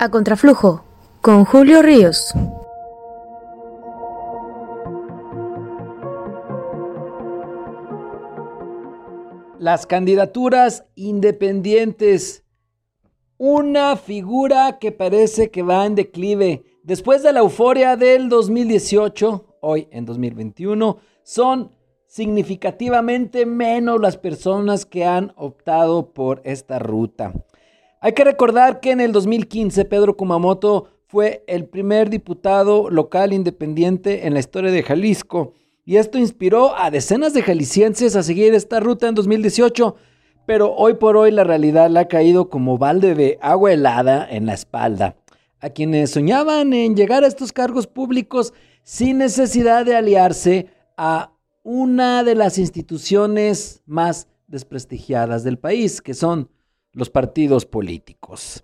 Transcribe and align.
A 0.00 0.10
Contraflujo, 0.12 0.84
con 1.20 1.44
Julio 1.44 1.82
Ríos. 1.82 2.32
Las 9.58 9.88
candidaturas 9.88 10.84
independientes. 10.94 12.44
Una 13.38 13.96
figura 13.96 14.78
que 14.78 14.92
parece 14.92 15.50
que 15.50 15.62
va 15.62 15.84
en 15.84 15.96
declive. 15.96 16.62
Después 16.84 17.24
de 17.24 17.32
la 17.32 17.40
euforia 17.40 17.96
del 17.96 18.28
2018, 18.28 19.58
hoy 19.60 19.88
en 19.90 20.04
2021, 20.04 20.98
son 21.24 21.72
significativamente 22.06 23.46
menos 23.46 24.00
las 24.00 24.16
personas 24.16 24.86
que 24.86 25.04
han 25.04 25.32
optado 25.34 26.12
por 26.12 26.40
esta 26.44 26.78
ruta. 26.78 27.32
Hay 28.00 28.12
que 28.12 28.22
recordar 28.22 28.78
que 28.78 28.92
en 28.92 29.00
el 29.00 29.10
2015 29.10 29.84
Pedro 29.84 30.16
Kumamoto 30.16 30.88
fue 31.08 31.42
el 31.48 31.66
primer 31.66 32.10
diputado 32.10 32.90
local 32.90 33.32
independiente 33.32 34.26
en 34.26 34.34
la 34.34 34.40
historia 34.40 34.70
de 34.70 34.84
Jalisco 34.84 35.54
y 35.84 35.96
esto 35.96 36.16
inspiró 36.16 36.76
a 36.76 36.92
decenas 36.92 37.32
de 37.34 37.42
jaliscienses 37.42 38.14
a 38.14 38.22
seguir 38.22 38.54
esta 38.54 38.78
ruta 38.78 39.08
en 39.08 39.16
2018, 39.16 39.96
pero 40.46 40.74
hoy 40.76 40.94
por 40.94 41.16
hoy 41.16 41.32
la 41.32 41.42
realidad 41.42 41.90
le 41.90 41.98
ha 41.98 42.08
caído 42.08 42.50
como 42.50 42.78
balde 42.78 43.16
de 43.16 43.36
agua 43.40 43.72
helada 43.72 44.28
en 44.30 44.46
la 44.46 44.54
espalda. 44.54 45.16
A 45.58 45.70
quienes 45.70 46.10
soñaban 46.10 46.72
en 46.74 46.94
llegar 46.94 47.24
a 47.24 47.26
estos 47.26 47.52
cargos 47.52 47.88
públicos 47.88 48.52
sin 48.84 49.18
necesidad 49.18 49.84
de 49.84 49.96
aliarse 49.96 50.68
a 50.96 51.32
una 51.64 52.22
de 52.22 52.36
las 52.36 52.58
instituciones 52.58 53.82
más 53.86 54.28
desprestigiadas 54.46 55.42
del 55.42 55.58
país, 55.58 56.00
que 56.00 56.14
son 56.14 56.48
los 56.92 57.10
partidos 57.10 57.66
políticos. 57.66 58.62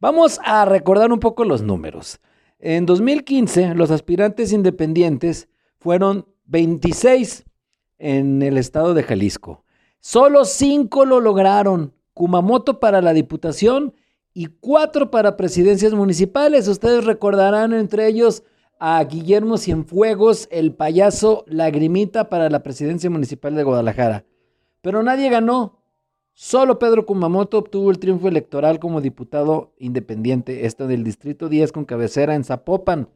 Vamos 0.00 0.40
a 0.44 0.64
recordar 0.64 1.12
un 1.12 1.20
poco 1.20 1.44
los 1.44 1.62
números. 1.62 2.20
En 2.60 2.86
2015, 2.86 3.74
los 3.74 3.90
aspirantes 3.90 4.52
independientes 4.52 5.48
fueron 5.78 6.26
26 6.46 7.44
en 7.98 8.42
el 8.42 8.58
estado 8.58 8.94
de 8.94 9.02
Jalisco. 9.02 9.64
Solo 10.00 10.44
5 10.44 11.04
lo 11.04 11.20
lograron. 11.20 11.94
Kumamoto 12.14 12.80
para 12.80 13.00
la 13.00 13.12
diputación 13.12 13.94
y 14.34 14.46
4 14.46 15.10
para 15.10 15.36
presidencias 15.36 15.94
municipales. 15.94 16.66
Ustedes 16.68 17.04
recordarán 17.04 17.72
entre 17.72 18.08
ellos 18.08 18.42
a 18.80 19.02
Guillermo 19.04 19.56
Cienfuegos, 19.58 20.48
el 20.50 20.74
payaso 20.74 21.44
Lagrimita 21.48 22.28
para 22.28 22.48
la 22.50 22.62
presidencia 22.62 23.10
municipal 23.10 23.54
de 23.54 23.64
Guadalajara. 23.64 24.24
Pero 24.80 25.02
nadie 25.02 25.28
ganó. 25.28 25.77
Solo 26.40 26.78
Pedro 26.78 27.04
Kumamoto 27.04 27.58
obtuvo 27.58 27.90
el 27.90 27.98
triunfo 27.98 28.28
electoral 28.28 28.78
como 28.78 29.00
diputado 29.00 29.72
independiente, 29.76 30.66
esto 30.66 30.86
del 30.86 31.02
Distrito 31.02 31.48
10 31.48 31.72
con 31.72 31.84
cabecera 31.84 32.36
en 32.36 32.44
Zapopan. 32.44 33.08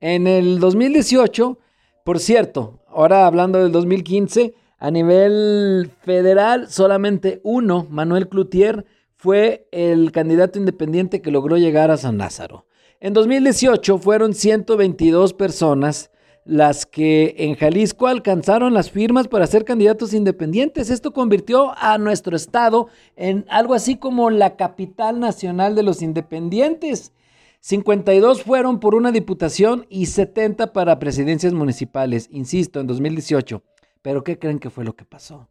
En 0.00 0.26
el 0.26 0.60
2018, 0.60 1.58
por 2.04 2.18
cierto, 2.20 2.80
ahora 2.86 3.26
hablando 3.26 3.60
del 3.60 3.72
2015, 3.72 4.52
a 4.76 4.90
nivel 4.90 5.90
federal 6.02 6.68
solamente 6.68 7.40
uno, 7.44 7.86
Manuel 7.88 8.28
Cloutier, 8.28 8.84
fue 9.14 9.66
el 9.72 10.12
candidato 10.12 10.58
independiente 10.58 11.22
que 11.22 11.30
logró 11.30 11.56
llegar 11.56 11.90
a 11.90 11.96
San 11.96 12.18
Lázaro. 12.18 12.66
En 13.00 13.14
2018 13.14 13.96
fueron 13.96 14.34
122 14.34 15.32
personas 15.32 16.10
las 16.46 16.86
que 16.86 17.34
en 17.38 17.56
Jalisco 17.56 18.06
alcanzaron 18.06 18.72
las 18.72 18.90
firmas 18.90 19.26
para 19.26 19.48
ser 19.48 19.64
candidatos 19.64 20.14
independientes. 20.14 20.90
Esto 20.90 21.12
convirtió 21.12 21.76
a 21.76 21.98
nuestro 21.98 22.36
estado 22.36 22.86
en 23.16 23.44
algo 23.48 23.74
así 23.74 23.96
como 23.96 24.30
la 24.30 24.56
capital 24.56 25.18
nacional 25.18 25.74
de 25.74 25.82
los 25.82 26.02
independientes. 26.02 27.12
52 27.60 28.44
fueron 28.44 28.78
por 28.78 28.94
una 28.94 29.10
diputación 29.10 29.86
y 29.90 30.06
70 30.06 30.72
para 30.72 31.00
presidencias 31.00 31.52
municipales, 31.52 32.28
insisto, 32.30 32.78
en 32.78 32.86
2018. 32.86 33.64
Pero 34.00 34.22
¿qué 34.22 34.38
creen 34.38 34.60
que 34.60 34.70
fue 34.70 34.84
lo 34.84 34.94
que 34.94 35.04
pasó? 35.04 35.48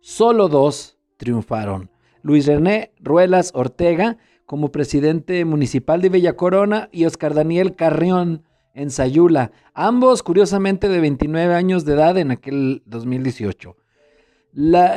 Solo 0.00 0.48
dos 0.48 0.96
triunfaron. 1.18 1.90
Luis 2.22 2.46
René 2.46 2.92
Ruelas 3.00 3.52
Ortega 3.54 4.16
como 4.46 4.72
presidente 4.72 5.44
municipal 5.44 6.00
de 6.00 6.08
Bella 6.08 6.36
Corona 6.36 6.88
y 6.90 7.04
Oscar 7.04 7.34
Daniel 7.34 7.74
Carrión 7.76 8.44
en 8.74 8.90
Sayula, 8.90 9.52
ambos 9.74 10.22
curiosamente 10.22 10.88
de 10.88 11.00
29 11.00 11.54
años 11.54 11.84
de 11.84 11.94
edad 11.94 12.16
en 12.18 12.30
aquel 12.30 12.82
2018. 12.86 13.76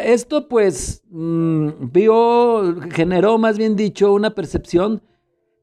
esto 0.04 0.48
pues 0.48 1.04
mm, 1.10 1.70
vio, 1.92 2.76
generó 2.92 3.38
más 3.38 3.58
bien 3.58 3.76
dicho 3.76 4.14
una 4.14 4.32
percepción 4.32 5.02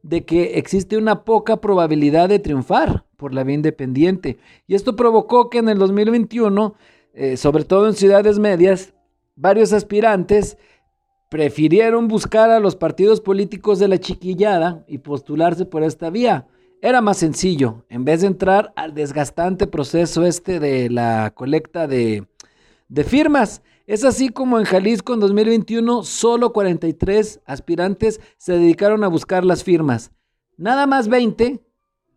de 0.03 0.25
que 0.25 0.59
existe 0.59 0.97
una 0.97 1.25
poca 1.25 1.61
probabilidad 1.61 2.28
de 2.28 2.39
triunfar 2.39 3.05
por 3.17 3.33
la 3.33 3.45
vía 3.45 3.55
independiente. 3.55 4.39
Y 4.67 4.75
esto 4.75 4.97
provocó 4.97 5.49
que 5.49 5.59
en 5.59 5.69
el 5.69 5.79
2021, 5.79 6.75
eh, 7.15 7.37
sobre 7.37 7.65
todo 7.65 7.87
en 7.87 7.94
ciudades 7.94 8.39
medias, 8.39 8.94
varios 9.37 9.73
aspirantes 9.73 10.59
prefirieron 11.29 12.09
buscar 12.09 12.50
a 12.50 12.61
los 12.61 12.77
partidos 12.77 13.21
políticos 13.21 13.79
de 13.79 13.89
la 13.89 13.99
chiquillada 13.99 14.84
y 14.87 14.99
postularse 14.99 15.65
por 15.65 15.83
esta 15.83 16.11
vía 16.11 16.47
era 16.82 17.00
más 17.00 17.16
sencillo. 17.16 17.84
En 17.88 18.04
vez 18.04 18.20
de 18.20 18.26
entrar 18.26 18.72
al 18.76 18.93
desgastante 18.93 19.66
proceso 19.66 20.26
este 20.26 20.59
de 20.60 20.91
la 20.91 21.32
colecta 21.34 21.87
de, 21.87 22.26
firmas. 23.06 23.62
Es 23.87 24.04
así 24.04 24.28
como 24.28 24.59
en 24.59 24.65
Jalisco 24.65 25.15
en 25.15 25.20
2021 25.20 26.03
solo 26.03 26.53
43 26.53 27.41
aspirantes 27.47 28.20
se 28.37 28.53
dedicaron 28.53 29.03
a 29.04 29.09
buscar 29.09 29.44
las 29.44 29.65
firmas. 29.65 30.10
Nada 30.56 30.87
más 30.87 31.09
20 31.09 31.60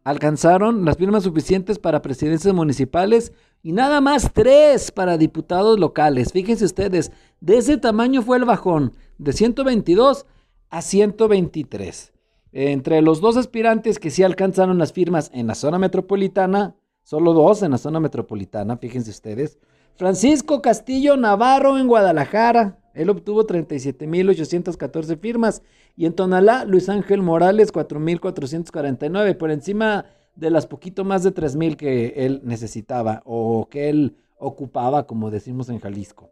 alcanzaron 0.03 0.83
las 0.83 0.97
firmas 0.97 1.23
suficientes 1.23 1.79
para 1.79 2.01
presidencias 2.01 2.53
municipales 2.53 3.33
y 3.63 3.71
nada 3.71 4.01
más 4.01 4.31
3 4.33 4.91
para 4.91 5.17
diputados 5.17 5.79
locales. 5.79 6.31
Fíjense 6.33 6.65
ustedes, 6.65 7.11
de 7.39 7.57
ese 7.57 7.77
tamaño 7.77 8.21
fue 8.21 8.37
el 8.37 8.45
bajón, 8.45 8.93
de 9.17 9.33
122 9.33 10.25
a 10.69 10.81
123. 10.81 12.14
Entre 12.57 13.01
los 13.01 13.19
dos 13.19 13.35
aspirantes 13.35 13.99
que 13.99 14.09
sí 14.09 14.23
alcanzaron 14.23 14.77
las 14.77 14.93
firmas 14.93 15.29
en 15.33 15.45
la 15.45 15.55
zona 15.55 15.77
metropolitana, 15.77 16.77
solo 17.03 17.33
dos 17.33 17.61
en 17.63 17.71
la 17.71 17.77
zona 17.77 17.99
metropolitana, 17.99 18.77
fíjense 18.77 19.11
ustedes. 19.11 19.59
Francisco 19.97 20.61
Castillo 20.61 21.17
Navarro 21.17 21.77
en 21.77 21.89
Guadalajara, 21.89 22.79
él 22.93 23.09
obtuvo 23.09 23.45
37.814 23.45 25.19
firmas. 25.19 25.63
Y 25.97 26.05
en 26.05 26.13
Tonalá, 26.13 26.63
Luis 26.63 26.87
Ángel 26.87 27.21
Morales, 27.21 27.73
4.449, 27.73 29.35
por 29.35 29.51
encima 29.51 30.05
de 30.35 30.49
las 30.49 30.65
poquito 30.65 31.03
más 31.03 31.23
de 31.23 31.33
3.000 31.33 31.75
que 31.75 32.13
él 32.25 32.39
necesitaba 32.45 33.21
o 33.25 33.67
que 33.69 33.89
él 33.89 34.15
ocupaba, 34.37 35.05
como 35.07 35.29
decimos 35.29 35.67
en 35.67 35.81
Jalisco. 35.81 36.29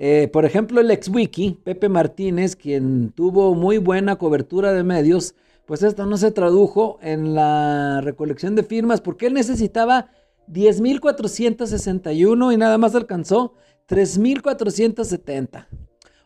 Eh, 0.00 0.28
por 0.32 0.44
ejemplo, 0.44 0.80
el 0.80 0.92
ex 0.92 1.08
wiki, 1.08 1.58
Pepe 1.64 1.88
Martínez, 1.88 2.54
quien 2.54 3.10
tuvo 3.10 3.56
muy 3.56 3.78
buena 3.78 4.14
cobertura 4.16 4.72
de 4.72 4.84
medios, 4.84 5.34
pues 5.66 5.82
esto 5.82 6.06
no 6.06 6.16
se 6.16 6.30
tradujo 6.30 7.00
en 7.02 7.34
la 7.34 8.00
recolección 8.00 8.54
de 8.54 8.62
firmas 8.62 9.00
porque 9.00 9.26
él 9.26 9.34
necesitaba 9.34 10.06
10.461 10.50 12.54
y 12.54 12.56
nada 12.56 12.78
más 12.78 12.94
alcanzó 12.94 13.54
3.470. 13.88 15.66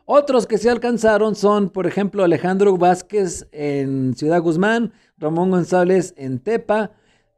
Otros 0.04 0.46
que 0.46 0.58
se 0.58 0.68
alcanzaron 0.68 1.34
son, 1.34 1.70
por 1.70 1.86
ejemplo, 1.86 2.24
Alejandro 2.24 2.76
Vázquez 2.76 3.48
en 3.52 4.14
Ciudad 4.14 4.42
Guzmán, 4.42 4.92
Ramón 5.16 5.50
González 5.50 6.12
en 6.18 6.40
Tepa, 6.40 6.90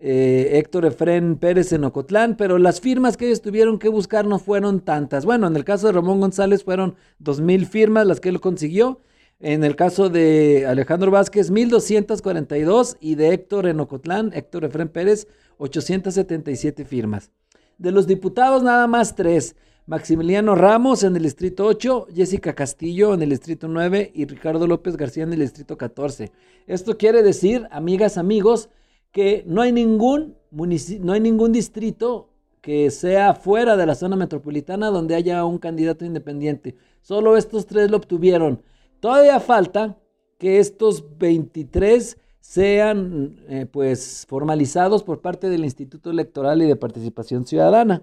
eh, 0.06 0.59
Héctor 0.59 0.84
Efren 0.84 1.37
Pérez 1.37 1.72
en 1.72 1.82
Ocotlán, 1.82 2.37
pero 2.37 2.59
las 2.59 2.82
firmas 2.82 3.16
que 3.16 3.25
ellos 3.25 3.41
tuvieron 3.41 3.78
que 3.78 3.88
buscar 3.88 4.26
no 4.26 4.38
fueron 4.38 4.81
tantas. 4.81 5.25
Bueno, 5.25 5.47
en 5.47 5.56
el 5.56 5.65
caso 5.65 5.87
de 5.87 5.94
Ramón 5.94 6.20
González 6.20 6.62
fueron 6.62 6.97
2.000 7.22 7.65
firmas 7.65 8.06
las 8.06 8.21
que 8.21 8.28
él 8.28 8.39
consiguió. 8.39 9.01
En 9.41 9.65
el 9.65 9.77
caso 9.77 10.10
de 10.10 10.66
Alejandro 10.66 11.10
Vázquez, 11.10 11.51
1.242 11.51 12.98
y 13.01 13.15
de 13.15 13.33
Héctor 13.33 13.66
en 13.66 13.80
Ocotlán, 13.80 14.30
Héctor 14.34 14.66
Efren 14.66 14.91
Pérez, 14.91 15.27
877 15.56 16.84
firmas. 16.84 17.30
De 17.78 17.91
los 17.91 18.07
diputados 18.07 18.62
nada 18.62 18.86
más 18.86 19.16
tres. 19.16 19.57
Maximiliano 19.86 20.54
Ramos 20.54 21.03
en 21.03 21.16
el 21.16 21.22
distrito 21.22 21.65
8, 21.65 22.09
Jessica 22.15 22.54
Castillo 22.54 23.15
en 23.15 23.22
el 23.22 23.30
distrito 23.30 23.68
9 23.68 24.12
y 24.15 24.27
Ricardo 24.27 24.66
López 24.66 24.98
García 24.98 25.22
en 25.22 25.33
el 25.33 25.41
distrito 25.41 25.78
14. 25.78 26.30
Esto 26.66 26.98
quiere 26.98 27.22
decir, 27.22 27.66
amigas, 27.71 28.18
amigos, 28.18 28.68
que 29.15 29.45
no 29.47 29.63
hay 29.63 29.71
ningún 29.71 30.37
no 30.51 31.13
hay 31.13 31.21
ningún 31.21 31.53
distrito 31.53 32.31
que 32.61 32.91
sea 32.91 33.34
fuera 33.34 33.77
de 33.77 33.87
la 33.87 33.95
zona 33.95 34.16
metropolitana 34.16 34.89
donde 34.89 35.15
haya 35.15 35.45
un 35.45 35.59
candidato 35.59 36.05
independiente. 36.05 36.75
Solo 37.01 37.37
estos 37.37 37.66
tres 37.66 37.91
lo 37.91 37.97
obtuvieron. 37.97 38.63
Todavía 39.01 39.39
falta 39.39 39.99
que 40.39 40.59
estos 40.59 41.19
23 41.19 42.19
sean 42.41 43.37
eh, 43.49 43.66
pues 43.71 44.27
formalizados 44.28 45.03
por 45.03 45.21
parte 45.21 45.49
del 45.49 45.65
Instituto 45.65 46.10
Electoral 46.10 46.63
y 46.63 46.67
de 46.67 46.77
Participación 46.77 47.47
Ciudadana. 47.47 48.03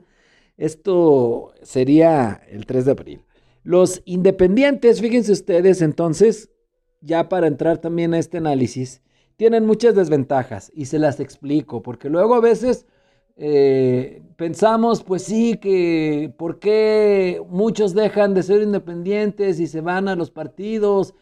Esto 0.58 1.54
sería 1.62 2.42
el 2.50 2.66
3 2.66 2.86
de 2.86 2.92
abril. 2.92 3.26
Los 3.64 4.02
independientes, 4.06 5.02
fíjense 5.02 5.32
ustedes 5.32 5.82
entonces, 5.82 6.50
ya 7.02 7.28
para 7.28 7.48
entrar 7.48 7.80
también 7.80 8.14
a 8.14 8.20
este 8.20 8.38
análisis, 8.38 9.02
tienen 9.42 9.66
muchas 9.66 9.96
desventajas 9.96 10.72
y 10.76 10.86
se 10.86 11.00
las 11.00 11.20
explico, 11.20 11.82
porque 11.82 12.12
luego 12.12 12.36
a 12.36 12.40
veces 12.40 12.86
eh, 13.38 14.22
pensamos, 14.36 15.04
pues 15.04 15.24
sí, 15.24 15.58
que 15.58 16.32
por 16.38 16.60
qué 16.60 17.44
muchos 17.50 17.96
dejan 17.96 18.36
de 18.36 18.44
ser 18.44 18.62
independientes 18.62 19.60
y 19.60 19.66
se 19.66 19.82
van 19.82 20.08
a 20.08 20.16
los 20.16 20.30
partidos, 20.30 21.16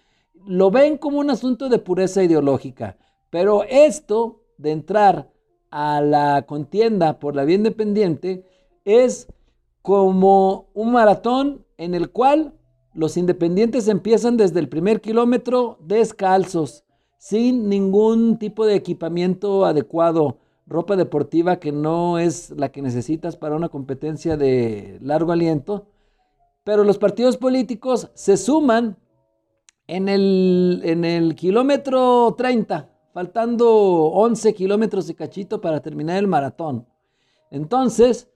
lo 0.45 0.69
ven 0.69 0.97
como 0.97 1.19
un 1.19 1.29
asunto 1.29 1.69
de 1.69 1.79
pureza 1.79 2.21
ideológica, 2.21 2.97
pero 3.29 3.63
esto 3.63 4.43
de 4.57 4.71
entrar 4.71 5.31
a 5.71 6.01
la 6.01 6.41
contienda 6.45 7.19
por 7.19 7.37
la 7.37 7.45
vía 7.45 7.55
independiente 7.55 8.43
es 8.83 9.29
como 9.81 10.67
un 10.73 10.91
maratón 10.91 11.65
en 11.77 11.95
el 11.95 12.09
cual 12.09 12.53
los 12.93 13.15
independientes 13.15 13.87
empiezan 13.87 14.35
desde 14.35 14.59
el 14.59 14.67
primer 14.67 14.99
kilómetro 14.99 15.77
descalzos, 15.79 16.83
sin 17.19 17.67
ningún 17.67 18.39
tipo 18.39 18.65
de 18.65 18.75
equipamiento 18.75 19.65
adecuado, 19.65 20.37
ropa 20.65 20.95
deportiva 20.95 21.59
que 21.59 21.73
no 21.73 22.17
es 22.17 22.51
la 22.51 22.71
que 22.71 22.81
necesitas 22.81 23.35
para 23.35 23.57
una 23.57 23.67
competencia 23.67 24.37
de 24.37 24.97
largo 25.01 25.33
aliento. 25.33 25.85
Pero 26.63 26.85
los 26.85 26.97
partidos 26.97 27.35
políticos 27.35 28.09
se 28.13 28.37
suman 28.37 28.97
en 29.87 30.07
el, 30.07 30.81
en 30.85 31.03
el 31.03 31.35
kilómetro 31.35 32.35
30, 32.37 32.89
faltando 33.13 33.69
11 33.69 34.53
kilómetros 34.53 35.09
y 35.09 35.13
cachito 35.13 35.59
para 35.59 35.81
terminar 35.81 36.17
el 36.17 36.27
maratón. 36.27 36.87
Entonces, 37.51 38.29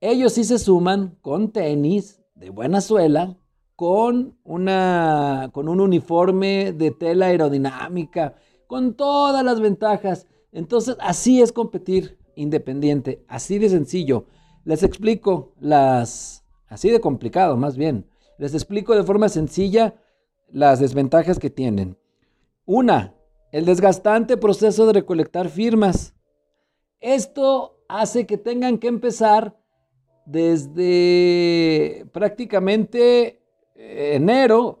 ellos 0.00 0.32
sí 0.32 0.44
se 0.44 0.58
suman 0.58 1.18
con 1.20 1.50
tenis 1.50 2.22
de 2.34 2.48
buena 2.48 2.80
suela, 2.80 3.36
con, 3.76 4.38
una, 4.44 5.50
con 5.52 5.68
un 5.68 5.80
uniforme 5.80 6.72
de 6.72 6.90
tela 6.90 7.26
aerodinámica, 7.26 8.36
con 8.66 8.94
todas 8.94 9.44
las 9.44 9.60
ventajas. 9.60 10.26
Entonces, 10.52 10.96
así 11.00 11.42
es 11.42 11.52
competir 11.52 12.18
independiente, 12.36 13.24
así 13.28 13.58
de 13.58 13.68
sencillo. 13.68 14.26
Les 14.64 14.82
explico 14.82 15.54
las, 15.60 16.44
así 16.68 16.90
de 16.90 17.00
complicado 17.00 17.56
más 17.56 17.76
bien. 17.76 18.08
Les 18.38 18.54
explico 18.54 18.94
de 18.94 19.04
forma 19.04 19.28
sencilla 19.28 19.94
las 20.50 20.80
desventajas 20.80 21.38
que 21.38 21.50
tienen. 21.50 21.98
Una, 22.64 23.14
el 23.52 23.64
desgastante 23.64 24.36
proceso 24.36 24.86
de 24.86 24.94
recolectar 24.94 25.48
firmas. 25.48 26.14
Esto 27.00 27.84
hace 27.88 28.26
que 28.26 28.38
tengan 28.38 28.78
que 28.78 28.88
empezar 28.88 29.56
desde 30.26 32.06
prácticamente 32.12 33.43
enero, 33.74 34.80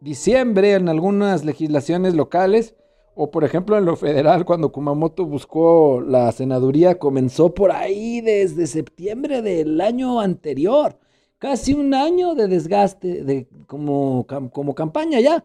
diciembre 0.00 0.74
en 0.74 0.88
algunas 0.88 1.44
legislaciones 1.44 2.14
locales, 2.14 2.74
o 3.14 3.30
por 3.30 3.42
ejemplo 3.44 3.76
en 3.76 3.84
lo 3.84 3.96
federal, 3.96 4.44
cuando 4.44 4.70
Kumamoto 4.70 5.24
buscó 5.24 6.00
la 6.00 6.30
senaduría, 6.30 6.98
comenzó 6.98 7.52
por 7.52 7.72
ahí 7.72 8.20
desde 8.20 8.66
septiembre 8.66 9.42
del 9.42 9.80
año 9.80 10.20
anterior. 10.20 10.96
Casi 11.38 11.72
un 11.72 11.94
año 11.94 12.34
de 12.34 12.48
desgaste 12.48 13.24
de, 13.24 13.48
como, 13.66 14.26
como 14.52 14.74
campaña 14.74 15.20
ya. 15.20 15.44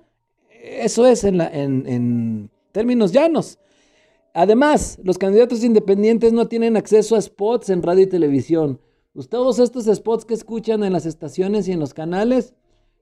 Eso 0.50 1.06
es 1.08 1.24
en, 1.24 1.42
en 1.42 2.50
términos 2.72 3.12
llanos. 3.12 3.60
Además, 4.34 5.00
los 5.04 5.18
candidatos 5.18 5.64
independientes 5.64 6.34
no 6.34 6.48
tienen 6.48 6.78
acceso 6.78 7.16
a 7.16 7.22
spots 7.22 7.70
en 7.70 7.84
radio 7.84 8.04
y 8.04 8.08
televisión. 8.08 8.80
Todos 9.30 9.60
estos 9.60 9.86
spots 9.86 10.26
que 10.26 10.34
escuchan 10.34 10.84
en 10.84 10.92
las 10.92 11.06
estaciones 11.06 11.68
y 11.68 11.72
en 11.72 11.80
los 11.80 11.94
canales 11.94 12.56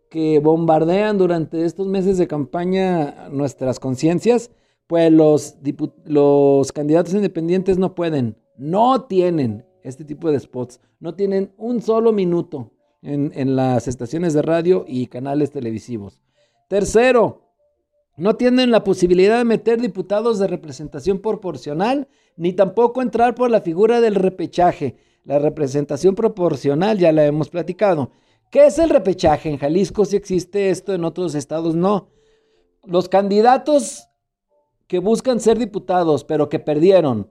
que 0.10 0.40
bombardean 0.40 1.18
durante 1.18 1.64
estos 1.64 1.88
meses 1.88 2.18
de 2.18 2.28
campaña 2.28 3.30
nuestras 3.30 3.80
conciencias, 3.80 4.52
pues 4.88 5.10
los, 5.10 6.72
candidatos 6.74 7.14
independientes 7.14 7.78
no 7.78 7.96
pueden, 7.96 8.36
no 8.58 9.06
tienen 9.06 9.66
este 9.84 10.04
tipo 10.04 10.30
de 10.30 10.38
spots, 10.38 10.82
no 11.00 11.16
tienen 11.16 11.54
un 11.58 11.82
solo 11.82 12.12
minuto 12.12 12.74
en, 13.02 13.32
en 13.34 13.56
las 13.56 13.88
estaciones 13.88 14.34
de 14.34 14.42
radio 14.42 14.84
y 14.86 15.08
canales 15.08 15.52
televisivos. 15.52 16.20
Tercero, 16.68 17.54
no 18.18 18.36
tienen 18.36 18.70
la 18.70 18.84
posibilidad 18.84 19.38
de 19.38 19.46
meter 19.46 19.80
diputados 19.80 20.40
de 20.40 20.48
representación 20.48 21.20
proporcional, 21.20 22.10
ni 22.36 22.52
tampoco 22.52 23.02
entrar 23.02 23.34
por 23.34 23.50
la 23.50 23.62
figura 23.62 24.02
del 24.02 24.16
repechaje 24.16 24.98
la 25.24 25.40
representación 25.40 26.16
proporcional 26.16 26.98
ya 26.98 27.12
la 27.12 27.26
hemos 27.26 27.50
platicado. 27.50 28.12
¿Qué 28.50 28.66
es 28.66 28.80
el 28.80 28.90
repechaje? 28.90 29.50
En 29.50 29.58
Jalisco 29.58 30.06
si 30.06 30.16
existe 30.16 30.70
esto, 30.70 30.94
en 30.94 31.06
otros 31.06 31.36
estados 31.36 31.76
no. 31.76 32.10
Los 32.84 33.08
candidatos 33.08 34.08
que 34.88 35.00
buscan 35.00 35.40
ser 35.40 35.58
diputados, 35.58 36.24
pero 36.24 36.50
que 36.50 36.60
perdieron, 36.60 37.30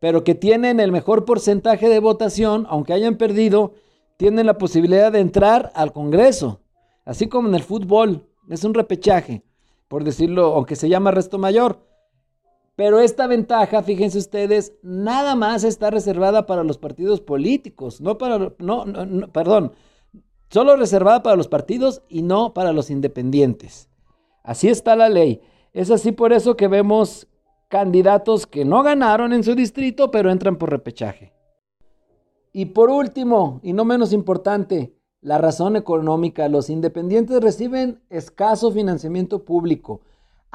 pero 0.00 0.24
que 0.24 0.34
tienen 0.34 0.80
el 0.80 0.92
mejor 0.92 1.24
porcentaje 1.24 1.88
de 1.88 2.00
votación, 2.00 2.66
aunque 2.70 2.92
hayan 2.92 3.16
perdido, 3.16 3.74
tienen 4.16 4.46
la 4.46 4.56
posibilidad 4.56 5.12
de 5.12 5.20
entrar 5.20 5.72
al 5.74 5.92
Congreso, 5.92 6.60
así 7.04 7.28
como 7.28 7.48
en 7.48 7.54
el 7.54 7.62
fútbol. 7.62 8.26
Es 8.48 8.64
un 8.64 8.72
repechaje, 8.72 9.42
por 9.88 10.04
decirlo, 10.04 10.54
aunque 10.54 10.76
se 10.76 10.88
llama 10.88 11.10
resto 11.10 11.36
mayor. 11.36 11.84
Pero 12.76 13.00
esta 13.00 13.26
ventaja, 13.26 13.82
fíjense 13.82 14.18
ustedes, 14.18 14.74
nada 14.82 15.34
más 15.34 15.64
está 15.64 15.90
reservada 15.90 16.46
para 16.46 16.62
los 16.62 16.78
partidos 16.78 17.20
políticos, 17.20 18.00
no 18.00 18.18
para, 18.18 18.52
no, 18.58 18.84
no, 18.84 19.28
perdón, 19.32 19.72
solo 20.50 20.76
reservada 20.76 21.22
para 21.22 21.36
los 21.36 21.48
partidos 21.48 22.02
y 22.08 22.22
no 22.22 22.52
para 22.52 22.72
los 22.72 22.90
independientes. 22.90 23.88
Así 24.44 24.68
está 24.68 24.94
la 24.94 25.08
ley. 25.08 25.40
Es 25.72 25.90
así 25.90 26.12
por 26.12 26.32
eso 26.32 26.56
que 26.56 26.68
vemos 26.68 27.26
candidatos 27.68 28.46
que 28.46 28.64
no 28.64 28.82
ganaron 28.82 29.32
en 29.32 29.42
su 29.42 29.54
distrito, 29.54 30.10
pero 30.10 30.30
entran 30.30 30.56
por 30.56 30.70
repechaje. 30.70 31.32
Y 32.52 32.66
por 32.66 32.90
último, 32.90 33.60
y 33.62 33.72
no 33.72 33.84
menos 33.84 34.12
importante, 34.12 34.96
la 35.20 35.38
razón 35.38 35.76
económica. 35.76 36.48
Los 36.48 36.70
independientes 36.70 37.40
reciben 37.40 38.00
escaso 38.10 38.70
financiamiento 38.70 39.44
público. 39.44 40.02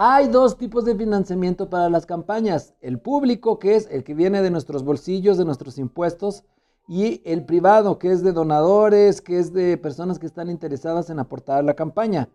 Hay 0.03 0.29
dos 0.29 0.57
tipos 0.57 0.83
de 0.83 0.95
financiamiento 0.95 1.69
para 1.69 1.87
las 1.87 2.07
campañas. 2.07 2.73
El 2.81 2.97
público, 2.97 3.59
que 3.59 3.75
es 3.75 3.87
el 3.91 4.03
que 4.03 4.15
viene 4.15 4.41
de 4.41 4.49
nuestros 4.49 4.83
bolsillos, 4.83 5.37
de 5.37 5.45
nuestros 5.45 5.77
impuestos, 5.77 6.43
y 6.87 7.21
el 7.23 7.45
privado, 7.45 7.99
que 7.99 8.11
es 8.11 8.23
de 8.23 8.31
donadores, 8.31 9.21
que 9.21 9.37
es 9.37 9.53
de 9.53 9.77
personas 9.77 10.17
que 10.17 10.25
están 10.25 10.49
interesadas 10.49 11.11
en 11.11 11.19
aportar 11.19 11.59
a 11.59 11.61
la 11.61 11.75
campaña. 11.75 12.29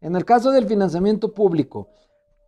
En 0.00 0.14
el 0.14 0.24
caso 0.24 0.52
del 0.52 0.68
financiamiento 0.68 1.34
público, 1.34 1.88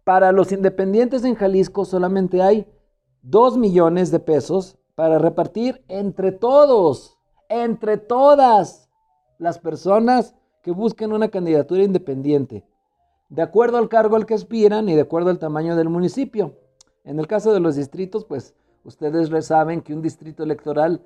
para 0.04 0.30
los 0.30 0.52
independientes 0.52 1.25
en 1.25 1.35
Jalisco 1.35 1.85
solamente 1.85 2.40
hay 2.40 2.64
2 3.23 3.59
millones 3.59 4.12
de 4.12 4.21
pesos 4.21 4.78
para 4.95 5.18
repartir 5.18 5.85
entre 5.88 6.30
todos, 6.30 7.18
entre 7.49 7.97
todas 7.97 8.88
las 9.37 9.59
personas 9.59 10.37
que 10.62 10.71
busquen 10.71 11.12
una 11.12 11.26
candidatura 11.26 11.83
independiente 11.83 12.70
de 13.30 13.42
acuerdo 13.42 13.78
al 13.78 13.88
cargo 13.88 14.16
al 14.16 14.26
que 14.26 14.34
aspiran 14.34 14.88
y 14.88 14.94
de 14.94 15.02
acuerdo 15.02 15.30
al 15.30 15.38
tamaño 15.38 15.76
del 15.76 15.88
municipio. 15.88 16.52
En 17.04 17.18
el 17.18 17.26
caso 17.26 17.52
de 17.52 17.60
los 17.60 17.76
distritos, 17.76 18.25
pues 18.25 18.54
ustedes 18.84 19.30
saben 19.46 19.80
que 19.80 19.94
un 19.94 20.02
distrito 20.02 20.42
electoral, 20.42 21.00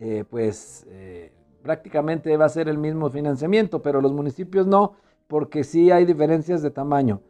eh, 0.00 0.24
pues 0.28 0.86
eh, 0.88 1.30
prácticamente 1.62 2.36
va 2.36 2.46
a 2.46 2.50
ser 2.50 2.68
el 2.68 2.78
mismo 2.78 3.10
financiamiento, 3.10 3.82
pero 3.82 4.00
los 4.00 4.12
municipios 4.12 4.66
no, 4.66 4.94
porque 5.28 5.62
sí 5.62 5.90
hay 5.90 6.06
diferencias 6.06 6.62
de 6.62 6.70
tamaño. 6.70 7.20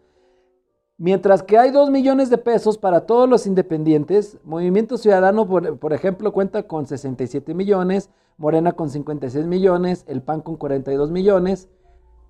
Mientras 0.96 1.42
que 1.42 1.58
hay 1.58 1.70
2 1.70 1.90
millones 1.90 2.30
de 2.30 2.38
pesos 2.38 2.78
para 2.78 3.06
todos 3.06 3.28
los 3.28 3.46
independientes, 3.46 4.38
Movimiento 4.44 4.98
Ciudadano, 4.98 5.46
por, 5.46 5.78
por, 5.78 5.92
ejemplo, 5.92 6.32
cuenta 6.32 6.64
con 6.64 6.86
67 6.86 7.54
millones, 7.54 8.10
Morena 8.36 8.72
con 8.72 8.88
56 8.88 9.46
millones, 9.46 10.04
el 10.08 10.22
PAN 10.22 10.42
con 10.42 10.56
42 10.56 11.10
millones 11.10 11.68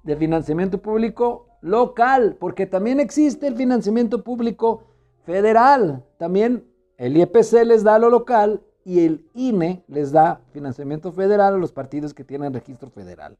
de 0.05 0.17
financiamiento 0.17 0.79
público 0.79 1.48
local, 1.61 2.37
porque 2.39 2.67
también 2.67 3.01
existe 3.01 3.47
el 3.47 3.57
financiamiento 3.57 4.23
público 4.23 4.85
federal. 5.25 6.05
También 6.19 6.65
el 6.97 7.17
IEPC 7.17 7.65
les 7.65 7.85
da 7.85 7.99
lo 7.99 8.11
local 8.11 8.63
y 8.85 9.05
el 9.05 9.27
INE 9.35 9.85
les 9.89 10.13
da 10.13 10.41
financiamiento 10.53 11.13
federal 11.13 11.55
a 11.55 11.59
los 11.59 11.73
partidos 11.73 12.15
que 12.15 12.25
tienen 12.25 12.55
registro 12.55 12.91
federal. 12.91 13.37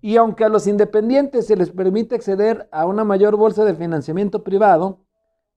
Y 0.00 0.16
aunque 0.16 0.44
a 0.44 0.48
los 0.48 0.66
independientes 0.66 1.46
se 1.46 1.56
les 1.56 1.70
permite 1.70 2.14
acceder 2.14 2.68
a 2.72 2.86
una 2.86 3.04
mayor 3.04 3.36
bolsa 3.36 3.64
de 3.64 3.74
financiamiento 3.74 4.42
privado, 4.42 4.98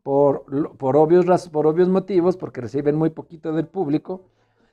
por, 0.03 0.45
por, 0.77 0.97
obvios, 0.97 1.49
por 1.49 1.65
obvios 1.65 1.89
motivos, 1.89 2.37
porque 2.37 2.61
reciben 2.61 2.95
muy 2.95 3.09
poquito 3.09 3.53
del 3.53 3.65
público, 3.65 4.29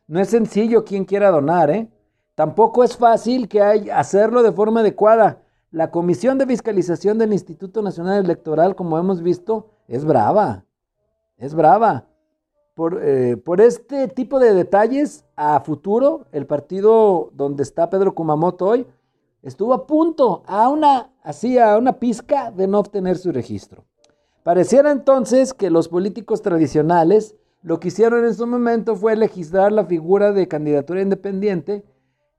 no 0.07 0.21
es 0.21 0.29
sencillo 0.29 0.85
quien 0.85 1.07
quiera 1.07 1.31
donar, 1.31 1.71
¿eh? 1.71 1.91
Tampoco 2.35 2.85
es 2.85 2.99
fácil 2.99 3.49
que 3.49 3.63
hay, 3.63 3.89
hacerlo 3.89 4.43
de 4.43 4.53
forma 4.53 4.81
adecuada. 4.81 5.43
La 5.73 5.91
Comisión 5.91 6.37
de 6.37 6.47
Fiscalización 6.47 7.17
del 7.17 7.33
Instituto 7.33 7.81
Nacional 7.81 8.23
Electoral, 8.23 8.77
como 8.77 8.99
hemos 8.99 9.23
visto, 9.23 9.71
es 9.89 10.05
brava. 10.05 10.67
Es 11.39 11.55
brava. 11.55 12.09
Por, 12.75 13.01
eh, 13.03 13.39
por, 13.39 13.63
este 13.63 14.07
tipo 14.09 14.39
de 14.39 14.53
detalles, 14.53 15.25
a 15.35 15.61
futuro, 15.61 16.27
el 16.31 16.47
partido 16.47 17.31
donde 17.33 17.63
está 17.63 17.89
Pedro 17.89 18.15
Kumamoto 18.15 18.67
hoy 18.67 18.87
estuvo 19.43 19.73
a 19.73 19.87
punto, 19.87 20.43
a 20.47 20.69
una, 20.69 21.11
así, 21.23 21.59
a 21.59 21.79
una 21.79 21.95
pizca 21.95 22.51
de 22.51 22.67
no 22.67 22.79
obtener 22.79 23.17
su 23.17 23.33
registro. 23.33 23.85
Pareciera 24.43 24.91
entonces 24.91 25.55
que 25.55 25.71
los 25.71 25.89
políticos 25.89 26.43
tradicionales 26.43 27.35
lo 27.63 27.81
que 27.81 27.89
hicieron 27.89 28.25
en 28.25 28.35
su 28.35 28.47
momento 28.47 28.95
fue 28.95 29.17
legislar 29.17 29.73
la 29.73 29.87
figura 29.87 30.33
de 30.33 30.49
candidatura 30.49 31.01
independiente, 31.01 31.85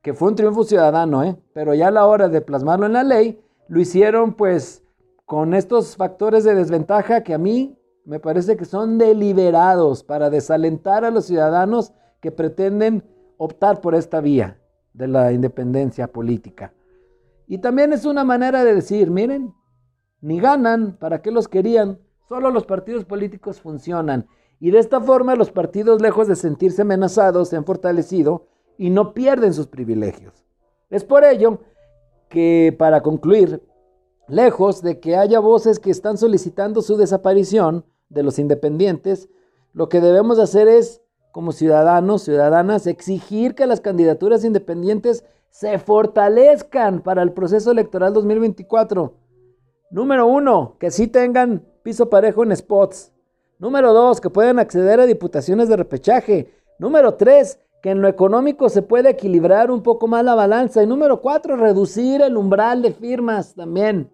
que 0.04 0.14
fue 0.14 0.28
un 0.28 0.36
triunfo 0.36 0.66
ciudadano, 0.66 1.24
¿eh? 1.24 1.38
pero 1.54 1.74
ya 1.74 1.88
a 1.88 1.92
la 1.92 2.06
hora 2.06 2.28
de 2.28 2.42
plasmarlo 2.42 2.86
en 2.86 2.94
la 2.94 3.04
ley, 3.04 3.42
lo 3.70 3.80
hicieron 3.80 4.34
pues 4.34 4.84
con 5.26 5.54
estos 5.54 5.96
factores 5.96 6.44
de 6.44 6.54
desventaja 6.54 7.24
que 7.24 7.34
a 7.34 7.38
mí 7.38 7.80
me 8.04 8.20
parece 8.20 8.58
que 8.58 8.66
son 8.66 8.98
deliberados 8.98 10.04
para 10.04 10.30
desalentar 10.30 11.06
a 11.06 11.10
los 11.10 11.26
ciudadanos 11.26 11.94
que 12.20 12.32
pretenden 12.32 13.06
optar 13.38 13.80
por 13.80 13.96
esta 13.96 14.20
vía 14.20 14.60
de 14.92 15.08
la 15.08 15.32
independencia 15.32 16.12
política. 16.12 16.74
Y 17.48 17.60
también 17.60 17.94
es 17.94 18.04
una 18.04 18.26
manera 18.26 18.66
de 18.66 18.76
decir, 18.76 19.10
miren, 19.10 19.54
ni 20.20 20.38
ganan, 20.42 20.98
¿para 20.98 21.22
qué 21.22 21.32
los 21.32 21.48
querían? 21.48 21.98
Solo 22.28 22.52
los 22.52 22.66
partidos 22.66 23.06
políticos 23.06 23.62
funcionan. 23.62 24.28
Y 24.60 24.72
de 24.72 24.80
esta 24.80 25.00
forma 25.00 25.36
los 25.36 25.52
partidos, 25.52 26.02
lejos 26.02 26.28
de 26.28 26.36
sentirse 26.36 26.82
amenazados, 26.82 27.50
se 27.50 27.56
han 27.56 27.66
fortalecido 27.66 28.48
y 28.78 28.90
no 28.90 29.14
pierden 29.14 29.54
sus 29.54 29.68
privilegios. 29.68 30.46
Es 30.90 31.04
por 31.04 31.24
ello 31.24 31.60
que, 32.30 32.76
para 32.78 33.02
concluir, 33.02 33.62
lejos 34.28 34.82
de 34.82 35.00
que 35.00 35.16
haya 35.16 35.40
voces 35.40 35.80
que 35.80 35.92
están 35.92 36.18
solicitando 36.18 36.82
su 36.82 36.98
desaparición 36.98 37.86
de 38.10 38.24
los 38.24 38.40
independientes, 38.40 39.30
lo 39.74 39.90
que 39.90 40.02
debemos 40.02 40.40
hacer 40.40 40.68
es, 40.68 41.02
como 41.32 41.52
ciudadanos, 41.52 42.24
ciudadanas, 42.24 42.86
exigir 42.88 43.56
que 43.56 43.66
las 43.66 43.82
candidaturas 43.82 44.44
independientes 44.44 45.26
se 45.50 45.78
fortalezcan 45.80 47.02
para 47.02 47.22
el 47.22 47.32
proceso 47.32 47.72
electoral 47.72 48.14
2024. 48.14 49.14
Número 49.92 50.26
uno, 50.26 50.78
que 50.80 50.90
sí 50.90 51.08
tengan 51.08 51.66
piso 51.84 52.10
parejo 52.10 52.44
en 52.44 52.56
spots. 52.56 53.12
Número 53.60 53.94
dos, 53.94 54.20
que 54.20 54.30
puedan 54.30 54.58
acceder 54.60 55.00
a 55.00 55.06
diputaciones 55.06 55.70
de 55.70 55.78
repechaje. 55.78 56.54
Número 56.80 57.14
tres, 57.16 57.60
que 57.84 57.92
en 57.92 58.02
lo 58.02 58.08
económico 58.08 58.70
se 58.70 58.82
puede 58.82 59.10
equilibrar 59.10 59.70
un 59.70 59.84
poco 59.84 60.08
más 60.08 60.24
la 60.24 60.36
balanza. 60.36 60.82
Y 60.82 60.88
número 60.88 61.20
cuatro, 61.20 61.58
reducir 61.58 62.22
el 62.22 62.38
umbral 62.38 62.82
de 62.82 62.94
firmas 62.94 63.56
también. 63.56 64.10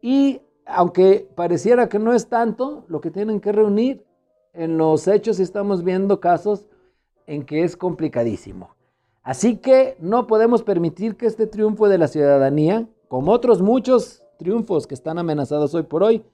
Y 0.00 0.40
aunque 0.64 1.28
pareciera 1.34 1.90
que 1.90 1.98
no 1.98 2.14
es 2.14 2.30
tanto, 2.30 2.86
lo 2.88 3.02
que 3.02 3.10
tienen 3.10 3.40
que 3.40 3.52
reunir 3.52 4.06
en 4.54 4.78
los 4.78 5.06
hechos 5.06 5.38
estamos 5.38 5.84
viendo 5.84 6.18
casos 6.18 6.64
en 7.26 7.44
que 7.44 7.62
es 7.62 7.76
complicadísimo. 7.76 8.70
Así 9.22 9.58
que 9.58 9.98
no 10.00 10.26
podemos 10.26 10.62
permitir 10.62 11.18
que 11.18 11.26
este 11.26 11.46
triunfo 11.46 11.90
de 11.90 11.98
la 11.98 12.08
ciudadanía, 12.08 12.88
como 13.06 13.32
otros 13.32 13.60
muchos 13.60 14.22
triunfos 14.38 14.86
que 14.86 14.94
están 14.94 15.18
amenazados 15.18 15.74
hoy 15.74 15.82
por 15.82 16.02
hoy, 16.02 16.24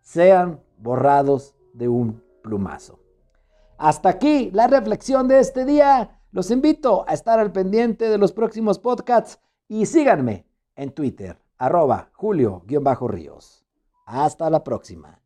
sean 0.00 0.58
borrados 0.76 1.54
de 1.72 1.86
un 1.86 2.20
plumazo. 2.42 3.03
Hasta 3.78 4.08
aquí 4.08 4.50
la 4.52 4.66
reflexión 4.66 5.28
de 5.28 5.40
este 5.40 5.64
día. 5.64 6.20
Los 6.30 6.50
invito 6.50 7.04
a 7.08 7.14
estar 7.14 7.38
al 7.38 7.52
pendiente 7.52 8.08
de 8.08 8.18
los 8.18 8.32
próximos 8.32 8.78
podcasts 8.78 9.40
y 9.68 9.86
síganme 9.86 10.46
en 10.76 10.90
Twitter, 10.90 11.38
arroba 11.58 12.10
Julio-Ríos. 12.12 13.64
Hasta 14.06 14.50
la 14.50 14.62
próxima. 14.62 15.23